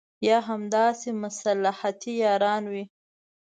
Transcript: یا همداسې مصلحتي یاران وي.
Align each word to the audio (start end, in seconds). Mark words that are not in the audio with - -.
یا 0.27 0.37
همداسې 0.49 1.09
مصلحتي 1.23 2.13
یاران 2.23 2.63
وي. 2.71 2.83